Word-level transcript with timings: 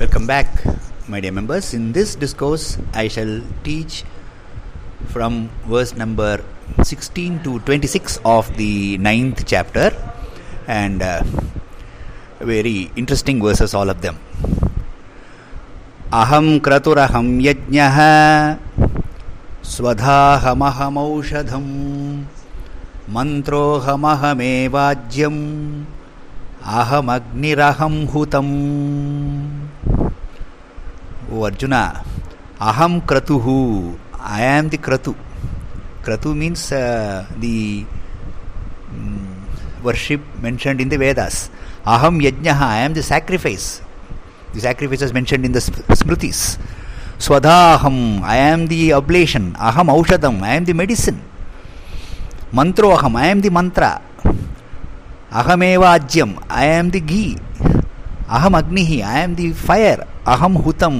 Welcome 0.00 0.24
back, 0.24 0.48
my 1.12 1.20
dear 1.20 1.28
members. 1.28 1.76
In 1.76 1.92
this 1.92 2.16
discourse, 2.16 2.80
I 2.96 3.04
shall 3.08 3.44
teach 3.62 4.02
from 5.12 5.50
verse 5.68 5.94
number 5.94 6.40
16 6.82 7.44
to 7.44 7.60
26 7.68 8.16
of 8.24 8.48
the 8.56 8.96
ninth 8.96 9.44
chapter, 9.44 9.92
and 10.66 11.02
uh, 11.02 11.22
very 12.40 12.90
interesting 12.96 13.42
verses, 13.44 13.74
all 13.76 13.90
of 13.92 14.00
them. 14.00 14.16
Aham 16.08 16.64
kraturaham 16.64 17.44
yajnah 17.44 18.56
स्वधाहमहमौषधम् 19.60 21.68
मन्त्रोऽहमहमेवाज्यम् 23.12 25.44
अहमग्निरहं 26.64 28.08
हुतम् 28.08 29.59
Uh, 36.72 37.24
the 37.38 37.86
um, 38.90 39.46
worship 39.82 40.20
mentioned 40.42 40.80
in 40.80 40.88
the 40.88 40.98
Vedas. 40.98 41.48
Aham 41.86 42.20
Yajnaha, 42.20 42.62
I 42.62 42.78
am 42.78 42.94
the 42.94 43.02
sacrifice. 43.02 43.80
The 44.52 44.60
sacrifice 44.60 45.02
is 45.02 45.12
mentioned 45.12 45.44
in 45.44 45.52
the 45.52 45.60
Smritis. 45.60 46.58
Swadaham, 47.18 48.22
I 48.22 48.36
am 48.36 48.66
the 48.66 48.92
oblation. 48.94 49.52
Aham 49.54 49.88
Aushadam, 49.88 50.42
I 50.42 50.54
am 50.56 50.64
the 50.64 50.72
medicine. 50.72 51.22
Mantroham, 52.52 53.14
I 53.14 53.28
am 53.28 53.40
the 53.40 53.50
mantra. 53.50 54.02
Ahameva 55.30 56.00
Ajyam, 56.00 56.42
I 56.50 56.64
am 56.64 56.90
the 56.90 56.98
ghee. 56.98 57.38
अहम 58.30 58.56
अग्नि 58.58 58.82
ही 58.84 59.00
I 59.00 59.20
M 59.20 59.34
the 59.34 59.52
fire 59.52 60.04
अहम 60.28 60.56
हुतम 60.66 60.94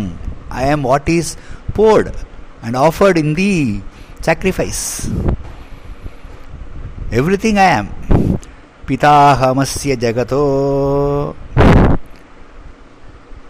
I 0.52 0.65
am 0.69 0.83
what 0.83 1.09
is 1.09 1.36
poured 1.77 2.09
and 2.64 2.77
offered 2.77 3.19
in 3.19 3.34
the 3.34 3.83
sacrifice 4.25 4.81
everything 7.12 7.58
I 7.58 7.78
am 7.78 7.89
पिता 8.89 9.12
हमस्य 9.41 9.97
जगतो। 9.97 10.42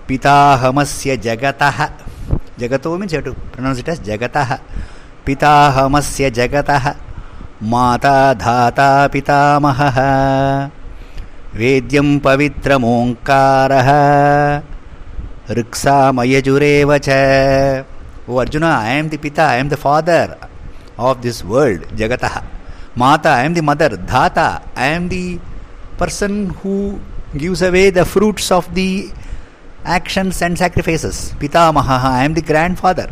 पिता 0.09 0.35
हमस्य 0.63 1.17
जगतः 1.17 1.87
जगतो 2.59 2.97
means 2.99 3.15
to 3.15 3.33
pronounce 3.33 3.79
it 3.79 3.89
as 3.89 4.01
जगतः। 4.03 4.55
पिता 5.27 5.53
हमस्य 5.71 6.31
जगतः, 6.31 6.89
माता 7.63 8.35
धाता 8.35 8.91
पितामहः। 9.07 9.99
वेद्यं 11.59 12.19
पवित्रमोङ्कारः 12.27 13.91
ऋक्सामयजुरेव 15.59 16.93
ओ 18.31 18.37
अर्जुन 18.45 18.65
ऐ 18.65 18.99
एम् 18.99 19.09
दि 19.11 19.17
पिता 19.27 19.55
I 19.55 19.61
am 19.61 19.71
the 19.71 19.75
father 19.85 20.35
of 21.01 21.23
this 21.23 21.43
world, 21.43 21.81
Jagataha. 21.97 22.45
Mata, 22.95 23.31
I 23.31 23.45
am 23.45 23.55
the 23.55 23.63
mother. 23.63 23.89
Dhata, 23.91 24.63
I 24.77 24.87
am 24.87 25.09
the 25.09 25.41
person 25.97 26.51
who 26.61 27.01
gives 27.37 27.63
away 27.63 27.91
the 27.91 28.05
fruits 28.05 28.51
of 28.51 28.73
the 28.75 29.11
actions 29.85 30.43
and 30.43 30.59
sacrifices. 30.59 31.33
Pitamaha, 31.39 32.05
I 32.05 32.25
am 32.25 32.35
the 32.35 32.43
grandfather. 32.43 33.11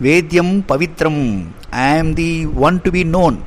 Vedyam 0.00 0.62
Pavitram, 0.62 1.50
I 1.72 1.96
am 1.96 2.14
the 2.14 2.46
one 2.46 2.80
to 2.80 2.92
be 2.92 3.02
known, 3.02 3.44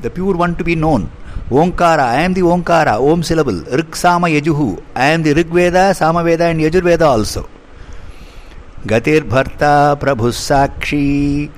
the 0.00 0.10
pure 0.10 0.36
one 0.36 0.56
to 0.56 0.64
be 0.64 0.74
known. 0.74 1.10
Omkar 1.52 2.00
I 2.00 2.24
am 2.24 2.32
the 2.34 2.40
Omkar, 2.44 2.88
Om 3.00 3.20
syllable 3.24 3.62
ऋक् 3.80 3.94
साम 3.96 4.26
यजुहु 4.26 4.66
I 4.96 5.06
am 5.12 5.22
the 5.22 5.32
Rigveda, 5.32 5.76
Samaveda 5.96 6.40
and 6.40 6.60
Yajurveda 6.60 7.02
also 7.02 7.42
गतिर्भर्ता 8.86 9.72
प्रभु 10.02 10.30
साक्षी, 10.30 11.48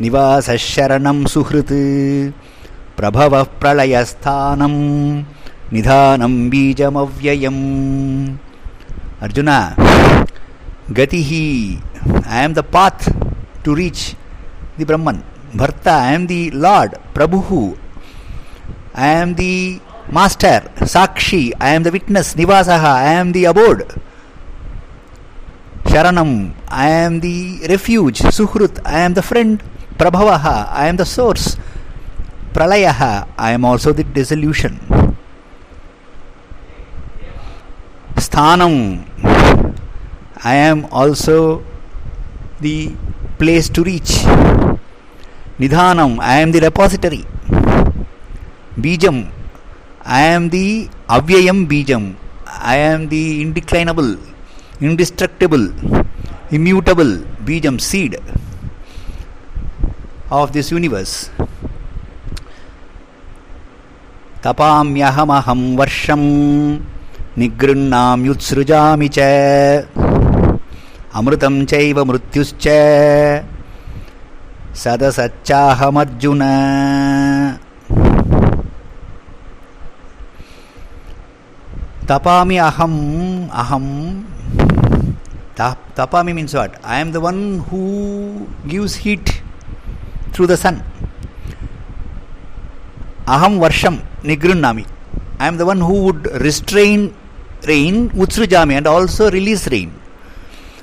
निवास 0.00 0.50
शरण 0.60 1.24
सुहृत्, 1.26 1.72
प्रभव 2.96 3.42
प्रलयस्थान, 3.60 4.60
निधान 5.72 6.50
बीजमव्यय 6.50 7.46
अर्जुन, 9.22 9.50
गति 10.98 11.22
ही 11.24 11.44
I 12.26 12.44
am 12.44 12.52
the 12.54 12.64
path 12.74 13.12
to 13.64 13.74
reach 13.74 13.98
the 14.78 14.84
Brahman 14.84 15.22
भर्ता 15.56 16.00
आई 16.02 16.14
एम 16.14 16.26
दि 16.26 16.50
लॉर्ड 16.54 16.96
प्रभु 17.14 17.76
I 18.94 19.06
am 19.06 19.34
the 19.34 19.80
master, 20.10 20.70
Sakshi, 20.80 21.52
I 21.60 21.70
am 21.70 21.82
the 21.82 21.92
witness, 21.92 22.34
Nivasaha, 22.34 22.84
I 22.84 23.12
am 23.12 23.32
the 23.32 23.44
abode. 23.46 23.86
Sharanam, 25.84 26.54
I 26.68 26.88
am 26.88 27.20
the 27.20 27.66
refuge, 27.68 28.18
Suhrut, 28.18 28.80
I 28.84 29.00
am 29.00 29.14
the 29.14 29.22
friend, 29.22 29.62
Prabhavaha, 29.96 30.68
I 30.70 30.88
am 30.88 30.96
the 30.96 31.06
source, 31.06 31.56
Pralayaha, 32.52 33.28
I 33.38 33.52
am 33.52 33.64
also 33.64 33.92
the 33.92 34.04
dissolution. 34.04 34.78
Sthanam, 38.16 39.06
I 40.42 40.54
am 40.54 40.86
also 40.86 41.64
the 42.60 42.94
place 43.38 43.68
to 43.70 43.82
reach. 43.82 44.24
Nidhanam, 45.58 46.18
I 46.20 46.40
am 46.40 46.52
the 46.52 46.60
repository. 46.60 47.24
Bijam, 48.82 49.30
I 50.04 50.22
am 50.22 50.48
the 50.48 50.88
Avyayam 51.08 51.66
Bijam. 51.68 52.16
I 52.46 52.76
am 52.76 53.08
the 53.08 53.44
indeclinable, 53.44 54.18
indestructible, 54.80 55.66
immutable 56.50 57.18
Bijam 57.44 57.80
seed 57.80 58.16
of 60.30 60.52
this 60.52 60.70
universe. 60.72 61.30
तपाम्यहमहं 64.44 65.60
वर्षं 65.78 66.22
निगृह्णाम्युत्सृजामि 67.40 69.08
च 69.16 69.18
अमृतं 71.18 71.56
चैव 71.70 71.98
मृत्युश्च 72.10 72.66
सदसच्चाहमर्जुन 74.82 76.42
tapami 82.10 82.56
aham 82.68 82.94
aham 83.62 83.86
tapami 85.98 86.34
means 86.34 86.54
what 86.54 86.72
i 86.82 86.98
am 87.02 87.12
the 87.12 87.22
one 87.28 87.40
who 87.68 88.48
gives 88.66 88.94
heat 89.04 89.40
through 90.32 90.46
the 90.46 90.56
sun. 90.56 90.82
Aham 93.26 93.58
Varsham 93.62 94.02
Nigrunnami. 94.22 94.86
I 95.38 95.46
am 95.46 95.56
the 95.56 95.66
one 95.66 95.80
who 95.80 96.04
would 96.04 96.26
restrain 96.40 97.14
rain, 97.66 98.10
Utsrujami, 98.10 98.74
and 98.74 98.86
also 98.86 99.30
release 99.30 99.68
rain. 99.68 99.92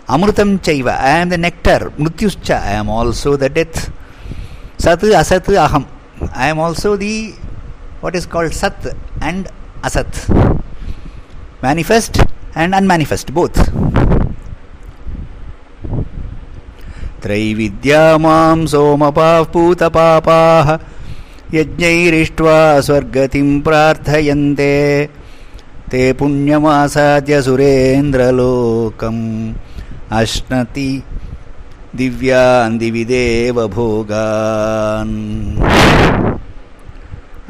Amrutam 0.07 0.59
Chaiva. 0.59 0.97
I 0.97 1.17
am 1.21 1.29
the 1.29 1.37
nectar. 1.37 1.91
Mrityuscha. 1.97 2.61
I 2.61 2.73
am 2.73 2.89
also 2.89 3.35
the 3.35 3.49
death. 3.49 3.91
Sat 4.77 4.99
Asat 4.99 5.45
Aham. 5.65 5.87
I 6.33 6.47
am 6.47 6.59
also 6.59 6.95
the 6.95 7.33
what 8.01 8.15
is 8.15 8.25
called 8.25 8.53
Sat 8.53 8.95
and 9.21 9.49
Asat. 9.81 10.63
Manifest 11.61 12.21
and 12.55 12.75
unmanifest, 12.75 13.33
both. 13.33 13.57
त्रैविद्या 17.21 18.01
माँ 18.17 18.65
सोमपाः 18.71 19.43
पूतपापाः 19.53 20.67
यज्ञैरिष्ट्वा 21.53 22.59
स्वर्गतिं 22.87 23.49
प्रार्थयन्ते 23.65 24.75
ते 25.91 26.01
पुण्यमासाद्य 26.19 27.41
सुरेन्द्रलोकम् 27.41 29.23
अश्नति 30.19 30.89
दिव्यान् 31.95 32.77
दिवि 32.79 33.03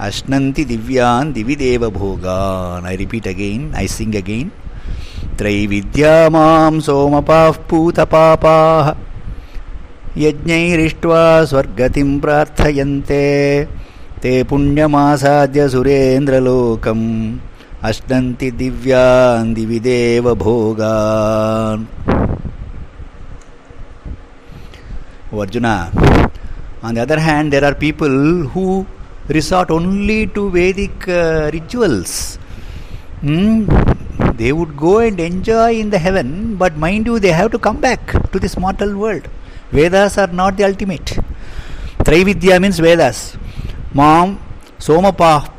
अश्नन्ति 0.06 0.64
दिव्यान् 0.72 1.32
दिवि 1.34 1.56
देवभोगान् 1.62 2.88
I 2.88 2.96
repeat 3.02 3.28
again 3.28 3.64
I 3.82 3.86
sing 3.96 4.16
again 4.22 4.50
त्रैविद्या 5.38 6.14
माँ 6.36 6.80
सोमपाः 6.88 7.58
पूतपापाः 7.70 8.92
यज्ञैरिष्ट्वा 10.26 11.24
स्वर्गतिं 11.52 12.10
प्रार्थयन्ते 12.26 13.24
ते 14.22 14.34
पुण्यमासाद्य 14.50 15.68
सुरेन्द्रलोकम् 15.76 17.08
अश्नन्ति 17.90 18.52
दिव्यान् 18.62 19.54
दिवि 19.56 19.80
देवभोगान् 19.90 21.86
Arjuna. 25.32 25.92
On 26.84 26.94
the 26.94 27.02
other 27.02 27.20
hand, 27.20 27.52
there 27.52 27.66
are 27.66 27.76
people 27.76 28.10
who 28.48 28.86
resort 29.30 29.72
only 29.72 30.28
to 30.28 30.50
Vedic 30.50 31.08
uh, 31.08 31.50
rituals. 31.54 32.40
Mm? 33.22 33.68
They 34.38 34.52
would 34.52 34.78
go 34.78 35.00
and 35.00 35.20
enjoy 35.20 35.76
in 35.80 35.90
the 35.90 35.98
heaven, 35.98 36.56
but 36.56 36.78
mind 36.78 37.08
you, 37.08 37.20
they 37.20 37.32
have 37.32 37.52
to 37.52 37.60
come 37.60 37.80
back 37.82 38.32
to 38.32 38.40
this 38.40 38.58
mortal 38.58 38.96
world. 38.98 39.28
Vedas 39.72 40.18
are 40.18 40.28
not 40.28 40.58
the 40.58 40.64
ultimate. 40.64 41.18
Trividya 42.00 42.62
means 42.62 42.80
Vedas. 42.80 43.38
Mom, 43.94 44.40
Somapa, 44.80 45.52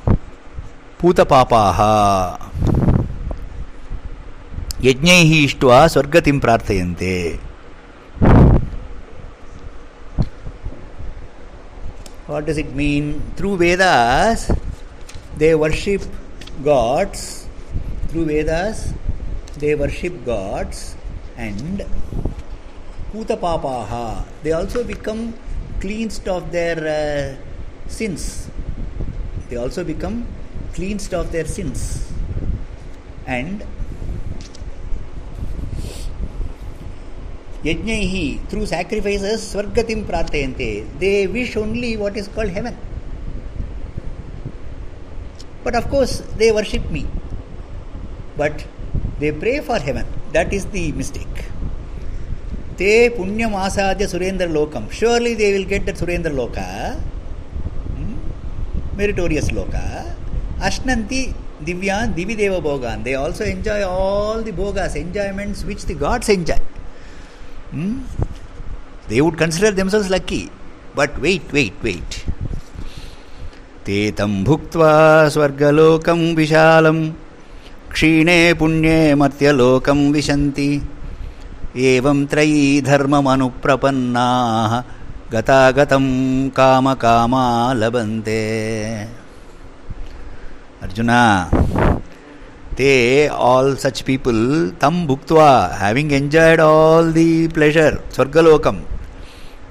Putapapaha. 0.99 2.39
యజ్ఞై 4.89 5.23
ఇష్ట్వా 5.45 5.87
స్వర్గతిం 5.93 6.39
ప్రార్థయంతే 6.39 7.39
What 12.29 12.45
does 12.45 12.59
it 12.59 12.75
mean? 12.75 13.23
Through 13.37 13.57
Vedas, 13.57 14.53
they 15.39 15.55
worship 15.55 16.03
gods. 16.63 17.49
Through 18.09 18.27
Vedas, 18.27 18.93
they 19.57 19.75
worship 19.75 20.27
gods 20.27 20.95
and 21.39 21.87
Putapapaha. 23.15 24.27
They 24.43 24.53
also 24.53 24.85
become 24.85 25.33
cleansed 25.81 26.29
of 26.29 26.53
their 26.53 26.77
uh, 26.77 27.89
sins. 27.89 28.51
They 29.49 29.57
also 29.57 29.83
become 29.83 30.27
cleansed 30.75 31.15
of 31.15 31.33
their 31.33 31.47
sins. 31.47 32.13
And 33.27 33.65
yagna 37.69 37.95
through 38.51 38.67
sacrifice 38.67 39.25
स्वर्गति 39.43 39.95
प्राप्त 40.11 40.37
they 40.99 41.15
wish 41.33 41.57
only 41.57 41.95
what 41.97 42.17
is 42.17 42.29
called 42.35 42.53
heaven 42.53 42.77
but 45.65 45.77
of course 45.77 46.21
they 46.39 46.51
worship 46.51 46.87
me 46.93 47.05
but 48.39 48.63
they 49.21 49.31
pray 49.41 49.59
for 49.69 49.81
heaven 49.83 50.15
that 50.33 50.55
is 50.55 50.67
the 50.69 50.91
mistake 50.97 51.43
ते 52.79 52.93
पुण्यम 53.17 53.55
आसाद्य 53.57 54.07
सुरेंद्र 54.07 54.49
लोकम 54.49 54.87
surely 54.99 55.35
they 55.35 55.53
will 55.53 55.65
get 55.69 55.85
that 55.87 55.97
Surendra 55.97 56.33
loka 56.33 56.59
meritorious 58.99 59.51
loka 59.53 59.75
अश्नती 60.67 61.23
दिव्या 61.65 62.05
दिव्य 62.17 62.35
देव 62.35 62.59
भोगान 62.61 63.03
they 63.03 63.15
also 63.17 63.45
enjoy 63.45 63.83
all 63.83 64.43
the 64.43 64.53
bhogas 64.55 64.97
enjoyments 64.97 65.65
which 65.65 65.85
the 65.85 65.95
gods 65.97 66.31
enjoy 66.31 66.78
Hmm? 67.73 68.01
They 69.09 69.21
would 69.21 69.39
consider 69.39 69.71
themselves 69.71 70.11
lucky. 70.11 70.51
But 70.95 71.19
wait, 71.21 71.53
wait, 71.53 71.75
wait. 71.83 72.25
ते 73.89 73.99
तं 74.19 74.33
भुक्त्वा 74.45 74.93
स्वर्गलोकं 75.35 76.21
विशालं 76.37 76.99
क्षीणे 77.93 78.37
पुण्ये 78.61 78.97
मर्त्यलोकं 79.21 80.01
विशन्ति 80.13 80.69
एवं 81.93 82.25
त्रयी 82.31 82.81
धर्ममनुप्रपन्नाः 82.89 84.73
गतागतं 85.33 86.07
कामकामा 86.57 87.45
लभन्ते 87.81 88.43
Arjuna 90.83 91.21
such 92.81 94.05
people 94.05 94.71
tam 94.83 95.07
bhuktva 95.09 95.73
having 95.73 96.11
enjoyed 96.11 96.61
all 96.61 97.05
the 97.19 97.49
pleasure 97.49 98.01
swargalokam 98.17 98.77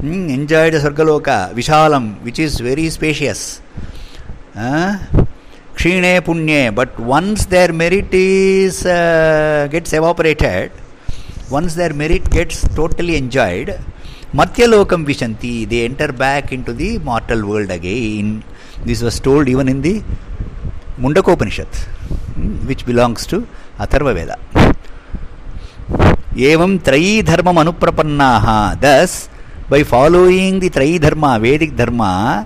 hmm, 0.01 0.30
enjoyed 0.30 0.74
swargaloka 0.74 1.54
vishalam 1.54 2.21
which 2.25 2.39
is 2.39 2.59
very 2.59 2.89
spacious 2.89 3.62
uh, 4.56 4.98
kshine 5.75 6.21
punye 6.27 6.75
but 6.80 7.00
once 7.00 7.45
their 7.45 7.71
merit 7.81 8.13
is 8.13 8.86
uh, 8.86 9.68
gets 9.71 9.94
evaporated 9.94 10.71
once 11.50 11.75
their 11.75 11.94
merit 11.94 12.30
gets 12.30 12.57
totally 12.75 13.15
enjoyed 13.15 13.69
matyalokam 14.33 15.03
vishanti 15.12 15.68
they 15.71 15.86
enter 15.89 16.12
back 16.12 16.51
into 16.51 16.74
the 16.74 17.00
mortal 17.10 17.44
world 17.51 17.71
again 17.71 18.44
this 18.86 19.01
was 19.01 19.19
told 19.19 19.48
even 19.48 19.69
in 19.75 19.81
the 19.81 20.03
mundakopanishad 21.06 21.71
Veda. 24.13 24.38
Evam 26.35 26.79
Trayi 26.79 27.25
Dharma 27.25 27.51
Manuprapannaha. 27.51 28.79
Thus, 28.79 29.29
by 29.69 29.83
following 29.83 30.59
the 30.59 30.69
Trayi 30.69 30.99
Dharma, 30.99 31.39
Vedic 31.39 31.75
Dharma, 31.75 32.45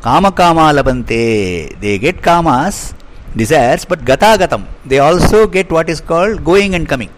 Kama 0.00 0.32
Kama 0.32 0.72
Labante, 0.72 1.78
they 1.80 1.98
get 1.98 2.22
kamas, 2.22 2.94
desires, 3.36 3.84
but 3.84 4.04
Gata 4.04 4.36
Gatam. 4.38 4.66
They 4.84 4.98
also 4.98 5.46
get 5.46 5.70
what 5.70 5.90
is 5.90 6.00
called 6.00 6.44
going 6.44 6.74
and 6.74 6.88
coming. 6.88 7.10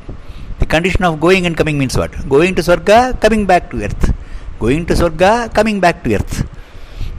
The 0.59 0.67
condition 0.67 1.05
of 1.05 1.21
going 1.21 1.47
and 1.47 1.57
coming 1.57 1.79
means 1.79 1.97
what? 1.97 2.13
Going 2.29 2.55
to 2.55 2.63
Swarga, 2.63 3.21
coming 3.21 3.47
back 3.47 3.71
to 3.71 3.83
earth. 3.83 4.13
Going 4.59 4.85
to 4.87 4.95
Swarga, 4.95 5.53
coming 5.55 5.81
back 5.81 6.03
to 6.05 6.15
earth. 6.15 6.47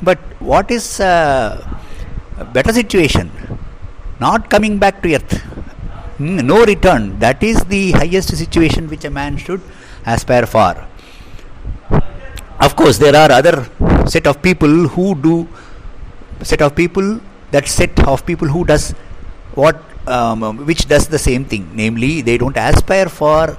But 0.04 0.20
what 0.40 0.70
is 0.70 1.00
uh, 1.00 1.66
a 2.38 2.46
better 2.46 2.74
situation? 2.74 3.32
Not 4.26 4.50
coming 4.54 4.78
back 4.84 5.02
to 5.04 5.16
earth. 5.16 5.34
Hmm, 6.18 6.38
no 6.52 6.64
return. 6.66 7.18
That 7.20 7.42
is 7.44 7.64
the 7.76 7.92
highest 7.92 8.38
situation 8.38 8.88
which 8.88 9.06
a 9.06 9.10
man 9.10 9.38
should 9.38 9.62
aspire 10.06 10.46
for. 10.46 10.72
Of 12.60 12.76
course, 12.76 12.98
there 13.00 13.16
are 13.16 13.32
other 13.32 13.56
set 14.08 14.28
of 14.28 14.42
people 14.42 14.88
who 14.96 15.16
do 15.16 15.36
set 16.44 16.62
of 16.62 16.76
people 16.76 17.20
that 17.52 17.68
set 17.68 18.00
of 18.08 18.26
people 18.26 18.48
who 18.48 18.64
does 18.72 18.92
what 19.56 19.82
um, 20.08 20.66
which 20.70 20.88
does 20.88 21.08
the 21.08 21.20
same 21.20 21.46
thing. 21.46 21.70
Namely, 21.74 22.22
they 22.22 22.38
don't 22.38 22.58
aspire 22.58 23.10
for 23.10 23.58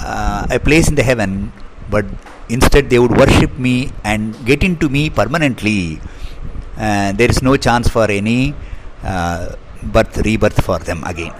uh, 0.00 0.46
a 0.50 0.60
place 0.60 0.88
in 0.88 0.94
the 0.94 1.02
heaven, 1.02 1.52
but 1.90 2.06
instead 2.48 2.90
they 2.90 2.98
would 2.98 3.16
worship 3.16 3.58
me 3.58 3.90
and 4.04 4.34
get 4.46 4.62
into 4.62 4.88
me 4.88 5.10
permanently. 5.10 6.00
Uh, 6.76 7.12
there 7.12 7.30
is 7.30 7.42
no 7.42 7.56
chance 7.56 7.88
for 7.88 8.06
any 8.10 8.54
birth 9.94 10.18
rebirth 10.26 10.60
for 10.66 10.82
them 10.86 11.02
again 11.08 11.32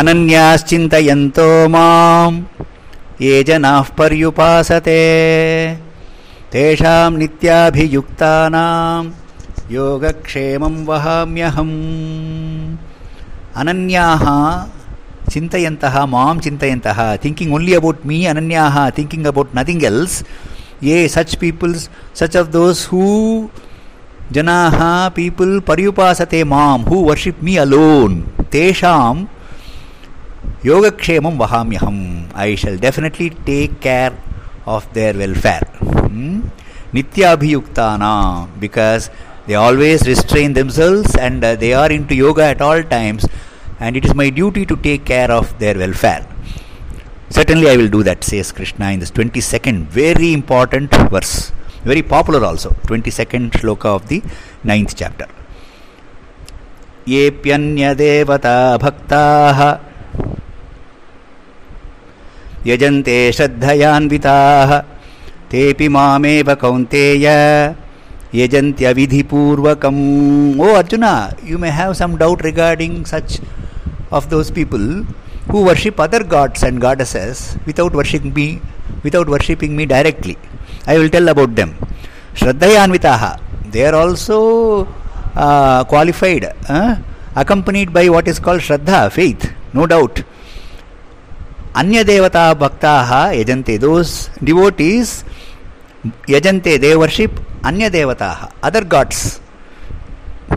अनन्याश्चिन्तयन्तो 0.00 1.48
माम् 1.68 2.42
ये 3.22 3.42
जनाः 3.48 3.88
पर्युपासते 3.98 5.00
तेषां 6.52 7.10
नित्याभियुक्तानां 7.18 9.04
योगक्षेमं 9.70 10.74
वहाम्यहम् 10.86 11.76
अनन्याः 13.60 14.24
चिन्तयन्तः 15.30 15.96
माँ 16.14 16.34
चिन्तयन्तः 16.44 16.98
thinking 17.24 17.54
only 17.54 17.74
about 17.74 18.06
me 18.08 18.18
अनन्याः 18.32 18.76
थिङ्किङ्ग् 18.98 19.28
अबौट् 19.32 19.54
नथिङ्ग् 19.58 19.84
एल्स् 19.90 20.16
ये 20.88 20.96
such 21.14 21.34
peoples 21.42 21.88
such 22.20 22.36
of 22.36 22.48
those 22.56 22.86
who 22.88 23.04
Janaha, 24.32 25.14
people 25.14 25.60
paryupasate 25.60 26.46
mam, 26.46 26.84
who 26.84 27.02
worship 27.02 27.42
me 27.42 27.58
alone, 27.58 28.22
tesham 28.50 29.28
yogakshemam 30.62 31.36
vahamyaham. 31.36 32.34
I 32.34 32.54
shall 32.54 32.78
definitely 32.78 33.30
take 33.30 33.80
care 33.80 34.16
of 34.66 34.90
their 34.94 35.12
welfare. 35.12 35.68
Hmm? 35.78 36.40
Nitya 36.94 37.36
abhiyuktana, 37.36 38.48
because 38.58 39.10
they 39.46 39.56
always 39.56 40.06
restrain 40.06 40.54
themselves 40.54 41.14
and 41.16 41.44
uh, 41.44 41.54
they 41.54 41.74
are 41.74 41.92
into 41.92 42.14
yoga 42.14 42.44
at 42.44 42.62
all 42.62 42.82
times, 42.82 43.26
and 43.78 43.94
it 43.94 44.06
is 44.06 44.14
my 44.14 44.30
duty 44.30 44.64
to 44.64 44.76
take 44.76 45.04
care 45.04 45.30
of 45.30 45.58
their 45.58 45.76
welfare. 45.76 46.26
Certainly, 47.28 47.68
I 47.68 47.76
will 47.76 47.88
do 47.88 48.02
that, 48.04 48.24
says 48.24 48.52
Krishna 48.52 48.90
in 48.92 49.00
this 49.00 49.10
22nd 49.10 49.86
very 49.88 50.32
important 50.32 50.94
verse. 51.10 51.52
Very 51.84 52.02
popular 52.14 52.42
also 52.50 52.70
22nd 52.90 53.50
shloka 53.60 53.90
of 53.96 54.04
the 54.12 54.20
9th 54.72 54.94
chapter 55.02 55.28
येऽप्यन्यदेवता 57.12 58.58
भक्ताः 58.82 59.58
यजन्ते 62.68 63.16
श्रद्धयान्विताः 63.36 64.70
तेऽपि 65.50 65.88
मामेव 65.96 66.48
कौन्तेय 66.62 67.26
यजन्त्यविधिपूर्वकम् 68.40 70.00
ओ 70.60 70.72
Arjun 70.80 71.04
you 71.50 71.58
may 71.64 71.72
have 71.80 71.92
some 72.00 72.16
doubt 72.22 72.42
regarding 72.48 73.04
such 73.12 73.38
of 74.10 74.30
those 74.30 74.50
people 74.50 74.86
who 75.50 75.62
worship 75.68 76.00
other 76.00 76.24
gods 76.24 76.62
and 76.62 76.80
goddesses 76.80 77.44
without 77.66 77.92
worshipping 78.00 78.32
me 78.38 78.48
without 79.04 79.28
worshipping 79.28 79.76
me 79.76 79.84
directly 79.94 80.36
I 80.86 80.98
will 80.98 81.08
tell 81.08 81.28
about 81.28 81.54
them. 81.54 81.74
Shraddhayanvitaha. 82.34 83.40
They 83.70 83.86
are 83.86 83.94
also 83.94 84.86
uh, 85.34 85.84
qualified, 85.84 86.54
uh, 86.68 86.96
accompanied 87.34 87.92
by 87.92 88.08
what 88.08 88.28
is 88.28 88.38
called 88.38 88.60
Shraddha, 88.60 89.10
faith, 89.10 89.52
no 89.72 89.86
doubt. 89.86 90.22
Anya 91.74 92.04
Devata 92.04 92.54
Bhaktaha 92.54 93.34
Yajante. 93.34 93.80
Those 93.80 94.30
devotees 94.42 95.24
Yajante, 96.28 96.78
they 96.80 96.96
worship 96.96 97.32
Anya 97.64 97.90
Devataha, 97.90 98.52
other 98.62 98.84
gods. 98.84 99.40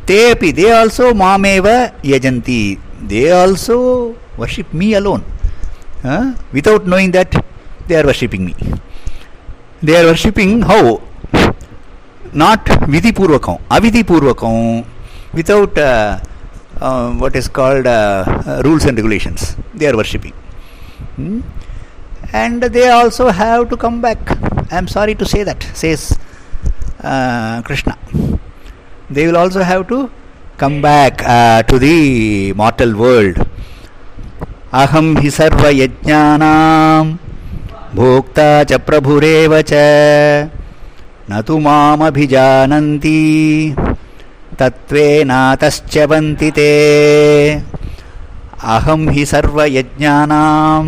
Tepi, 0.05 0.53
they 0.53 0.71
also 0.71 1.13
Mameva 1.13 1.93
Yajanti. 2.01 2.79
they 3.07 3.31
also 3.31 4.15
worship 4.37 4.71
me 4.73 4.93
alone 4.93 5.23
uh, 6.03 6.35
without 6.51 6.85
knowing 6.85 7.11
that 7.11 7.33
they 7.87 7.95
are 7.95 8.05
worshipping 8.05 8.45
me. 8.45 8.55
They 9.82 10.00
are 10.00 10.06
worshipping 10.06 10.62
how? 10.62 11.02
Not 12.32 12.64
vidhi 12.64 13.12
purvakam, 13.12 13.60
avidhi 13.68 14.02
purvakam, 14.02 14.86
without 15.32 15.76
uh, 15.76 16.20
uh, 16.80 17.12
what 17.14 17.36
is 17.36 17.48
called 17.48 17.86
uh, 17.86 18.24
uh, 18.46 18.62
rules 18.64 18.84
and 18.84 18.96
regulations. 18.96 19.56
They 19.74 19.88
are 19.88 19.96
worshipping. 19.96 20.32
Hmm? 21.16 21.40
And 22.32 22.62
they 22.62 22.88
also 22.88 23.28
have 23.28 23.68
to 23.70 23.76
come 23.76 24.00
back. 24.00 24.18
I 24.72 24.78
am 24.78 24.88
sorry 24.88 25.14
to 25.16 25.26
say 25.26 25.42
that, 25.42 25.62
says 25.74 26.18
uh, 27.02 27.60
Krishna. 27.62 27.98
They 29.10 29.26
will 29.26 29.36
also 29.36 29.62
have 29.62 29.88
to 29.88 30.10
come 30.56 30.80
back 30.80 31.22
uh, 31.24 31.62
to 31.64 31.78
the 31.78 32.52
mortal 32.54 32.96
world. 32.96 33.46
अहम 34.72 35.18
हि 35.18 35.30
सर्वयज्ञानां 35.30 37.18
भोक्ता 37.95 38.63
च 38.63 38.73
प्रभुरेव 38.73 39.61
च। 39.61 39.69
न 41.31 41.41
तु 41.47 41.57
मामभिजानन्ति। 41.59 43.19
तत्त्वेनातश्च 44.59 45.97
वन्ति 45.97 46.51
ते। 46.51 46.71
अहं 48.63 49.09
हि 49.09 49.25
सर्वयज्ञानां 49.25 50.83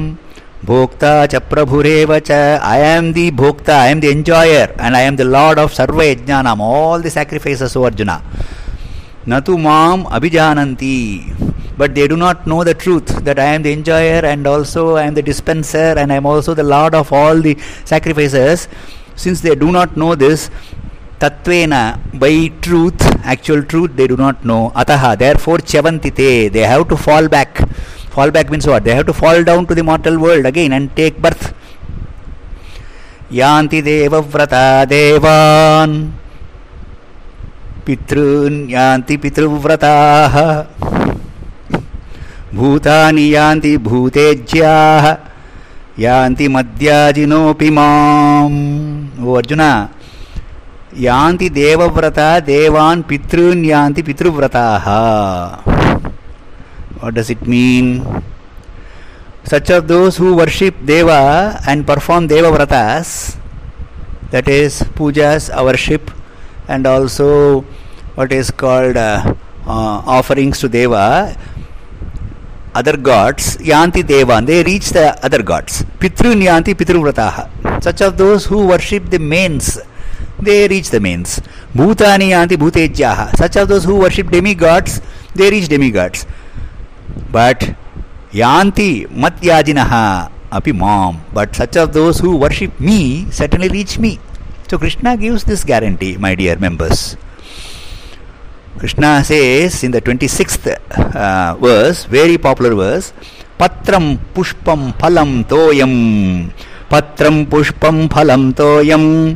भोक्ता 0.65 1.25
च 1.25 1.36
प्रभुरेव 1.36 2.20
च। 2.20 2.32
I 2.32 2.98
am 2.98 3.13
the 3.13 3.32
bhokta 3.32 3.86
I 3.86 3.91
am 3.91 4.01
the 4.01 4.08
enjoyer 4.08 4.72
and 4.82 4.96
I 4.96 5.08
am 5.08 5.18
the 5.18 5.22
lord 5.22 5.60
of 5.60 5.74
सर्व 5.74 6.01
यज्ञानाम् 6.03 6.62
आल् 6.62 7.03
दि 7.03 7.10
साक्रिफैसस् 7.10 7.77
अर्जुन 7.77 8.12
न 9.29 9.39
तु 9.39 9.58
माम् 9.58 10.06
अभिजानन्ति 10.06 10.96
but 11.78 11.94
they 11.94 12.06
do 12.06 12.16
not 12.16 12.47
know 12.47 12.62
the 12.64 12.75
truth 12.75 13.06
that 13.25 13.38
I 13.38 13.44
am 13.54 13.62
the 13.62 13.73
enjoyer 13.73 14.21
and 14.25 14.47
also 14.47 14.97
I 14.97 15.04
am 15.04 15.14
the 15.14 15.23
dispenser 15.23 15.94
and 15.97 16.12
I 16.12 16.16
am 16.16 16.26
also 16.26 16.54
the 16.54 16.62
Lord 16.62 16.94
of 16.94 17.12
all 17.12 17.40
the 17.40 17.59
sacrifices. 17.85 18.68
Since 19.16 19.40
they 19.40 19.54
do 19.54 19.73
not 19.73 19.97
know 19.97 20.14
this, 20.14 20.50
Tatvena, 21.18 21.99
by 22.18 22.49
truth, 22.61 23.00
actual 23.25 23.62
truth, 23.62 23.92
they 23.94 24.06
do 24.06 24.16
not 24.16 24.44
know. 24.44 24.73
Ataha, 24.75 25.16
therefore, 25.16 25.59
Chavantite, 25.59 26.52
they 26.52 26.61
have 26.61 26.88
to 26.88 26.97
fall 26.97 27.28
back. 27.28 27.56
Fall 28.11 28.30
back 28.30 28.50
means 28.50 28.66
what? 28.66 28.85
They 28.85 28.94
have 28.94 29.06
to 29.06 29.12
fall 29.12 29.42
down 29.42 29.66
to 29.66 29.75
the 29.75 29.83
mortal 29.83 30.18
world 30.18 30.47
again 30.47 30.73
and 30.73 30.94
take 30.94 31.21
birth. 31.21 31.54
यान्ति 33.33 33.80
देवव्रता 33.83 34.85
देवान् 34.85 35.94
पितॄन् 37.87 38.59
यान्ति 38.71 39.16
पितृव्रताः 39.23 40.35
भूतानि 42.60 43.25
यान्ति 43.36 43.75
भूतेज्याः 43.88 45.06
यान्ति 46.06 46.48
मद्याजिनोऽपि 46.56 47.70
माम् 47.78 48.60
ओ 49.28 49.34
अर्जुन 49.39 49.63
यान्ति 51.08 51.50
देवव्रता 51.60 52.30
देवान् 52.51 53.04
पितॄन् 53.10 53.66
यान्ति 53.66 54.01
पितृव्रताः 54.10 54.88
mean 57.01 58.24
such 59.44 59.70
of 59.70 59.88
those 59.88 60.18
who 60.18 60.36
worship 60.36 60.75
deva 60.86 61.60
and 61.68 61.86
perform 61.88 62.28
deva 62.28 62.51
vratas 62.51 63.38
that 64.32 64.48
is 64.48 64.82
pujas 64.98 65.50
worship 65.63 66.12
and 66.68 66.86
also 66.86 67.62
what 68.16 68.32
is 68.32 68.51
called 68.51 68.98
uh, 68.98 69.34
uh, 69.66 69.98
offerings 70.06 70.60
to 70.60 70.68
deva 70.68 71.36
other 72.75 72.97
gods, 72.97 73.57
yanti 73.57 74.03
devan, 74.03 74.45
they 74.45 74.63
reach 74.63 74.89
the 74.89 75.17
other 75.23 75.41
gods. 75.41 75.83
Pitrun 75.99 76.41
yanti 76.41 76.73
pitruvrataha. 76.73 77.83
Such 77.83 78.01
of 78.01 78.17
those 78.17 78.45
who 78.45 78.67
worship 78.67 79.09
the 79.09 79.19
mains, 79.19 79.79
they 80.39 80.67
reach 80.67 80.89
the 80.89 80.99
mains. 80.99 81.39
Bhutani 81.73 82.29
yanti 82.29 82.57
bhutejyaha. 82.57 83.35
Such 83.38 83.55
of 83.55 83.67
those 83.67 83.83
who 83.83 83.95
worship 83.95 84.29
demigods, 84.29 85.01
they 85.35 85.49
reach 85.49 85.67
demigods. 85.67 86.25
But 87.31 87.75
yanti 88.31 89.07
matyajinaha 89.07 90.31
api 90.51 90.71
mam. 90.71 91.21
But 91.33 91.55
such 91.55 91.75
of 91.77 91.93
those 91.93 92.19
who 92.19 92.35
worship 92.38 92.79
me 92.79 93.29
certainly 93.31 93.69
reach 93.69 93.97
me. 93.97 94.19
So 94.69 94.77
Krishna 94.77 95.17
gives 95.17 95.43
this 95.43 95.63
guarantee, 95.63 96.17
my 96.17 96.35
dear 96.35 96.57
members. 96.57 97.17
Krishna 98.79 99.21
says 99.27 99.83
in 99.83 99.91
the 99.91 100.00
26th 100.00 100.71
uh, 100.71 101.53
verse, 101.59 102.05
very 102.05 102.38
popular 102.38 102.74
verse, 102.74 103.12
Patram 103.59 104.15
Pushpam 104.31 104.95
Phalam 104.95 105.43
Toyam 105.43 106.48
Patram 106.88 107.43
Pushpam 107.45 108.07
Phalam 108.07 108.55
Toyam 108.55 109.36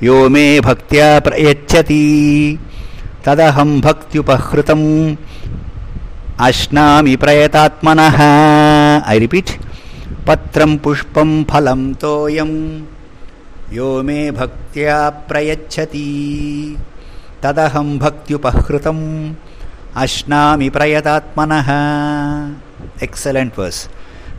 Yo 0.00 0.30
me 0.30 0.60
bhaktya 0.64 1.20
prayachati 1.20 2.56
Tadaham 3.22 3.82
bhaktyupahrutam 3.84 5.18
Ashnami 6.40 7.20
prayatatmanaha 7.20 9.04
I 9.04 9.18
repeat 9.20 9.58
Patram 10.24 10.80
Pushpam 10.80 11.44
Phalam 11.44 12.00
Toyam 12.00 12.86
Yo 13.70 14.02
me 14.02 14.30
bhaktya 14.30 15.28
prayachati 15.28 16.80
तदहम 17.42 17.98
भक्त्युपहृत 17.98 18.86
अश्ना 19.96 20.42
प्रयतात्म 20.72 21.52
excellent 23.02 23.58
verse 23.58 23.88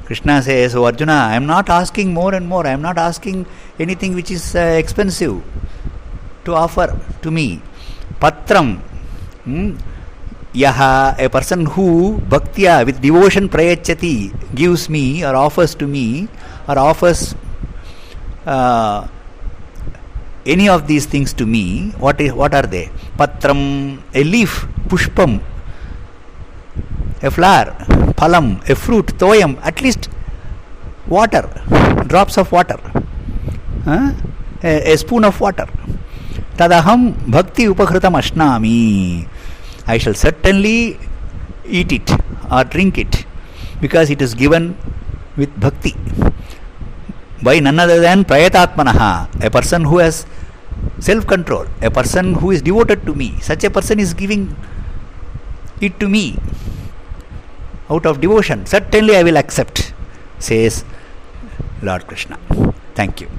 Krishna 0.07 0.39
says 0.41 0.57
so 0.69 0.83
Arjuna 0.83 1.09
I 1.09 1.35
am 1.35 1.43
not 1.43 1.69
asking 1.69 2.13
more 2.13 2.35
and 2.35 2.47
more 2.47 2.67
I 2.67 2.73
am 2.73 2.79
not 2.79 2.99
asking 2.99 3.43
anything 3.81 4.15
which 4.15 4.31
is 4.31 4.57
expensive 4.57 5.41
to 6.45 6.53
offer 6.53 6.95
to 7.23 7.31
me 7.31 7.47
पत्र 8.21 8.63
य 10.57 11.27
person 11.33 11.65
who 11.75 11.87
bhakta 12.29 12.59
with 12.85 12.99
devotion 13.01 13.47
प्रयच्छति 13.47 14.15
gives 14.53 14.89
me 14.89 15.21
or 15.21 15.35
offers 15.35 15.75
to 15.79 15.87
me 15.87 16.27
or 16.69 16.77
offers 16.77 17.33
any 20.45 20.67
of 20.69 20.87
these 20.87 21.05
things 21.05 21.33
to 21.33 21.45
me, 21.45 21.91
what 21.97 22.19
is 22.19 22.33
what 22.33 22.53
are 22.53 22.63
they? 22.63 22.89
Patram, 23.17 24.01
a 24.13 24.23
leaf, 24.23 24.65
pushpam, 24.87 25.41
a 27.21 27.31
flower, 27.31 27.75
phalam, 28.17 28.67
a 28.69 28.75
fruit, 28.75 29.05
toyam, 29.17 29.59
at 29.63 29.81
least 29.81 30.09
water, 31.07 31.49
drops 32.07 32.37
of 32.37 32.51
water, 32.51 32.79
huh? 33.85 34.13
a, 34.63 34.93
a 34.93 34.97
spoon 34.97 35.25
of 35.25 35.39
water. 35.39 35.67
Tadaham 36.57 37.15
bhakti 37.29 37.65
upakritam 37.65 38.19
ashnami. 38.19 39.27
I 39.87 39.97
shall 39.97 40.13
certainly 40.13 40.99
eat 41.65 41.91
it 41.91 42.11
or 42.51 42.63
drink 42.63 42.97
it 42.97 43.25
because 43.79 44.09
it 44.09 44.21
is 44.21 44.33
given 44.35 44.77
with 45.37 45.59
bhakti 45.59 45.95
by 47.43 47.59
none 47.59 47.79
other 47.79 47.99
than 47.99 48.23
Prayatatmanaha, 48.23 49.43
a 49.43 49.49
person 49.49 49.83
who 49.83 49.97
has 49.99 50.25
self 50.99 51.25
control, 51.27 51.65
a 51.81 51.91
person 51.91 52.33
who 52.35 52.51
is 52.51 52.61
devoted 52.61 53.05
to 53.05 53.15
me. 53.15 53.39
Such 53.41 53.63
a 53.63 53.69
person 53.69 53.99
is 53.99 54.13
giving 54.13 54.55
it 55.79 55.99
to 55.99 56.07
me 56.07 56.37
out 57.89 58.05
of 58.05 58.21
devotion. 58.21 58.65
Certainly 58.65 59.15
I 59.15 59.23
will 59.23 59.37
accept, 59.37 59.93
says 60.39 60.85
Lord 61.81 62.07
Krishna. 62.07 62.37
Thank 62.95 63.21
you. 63.21 63.29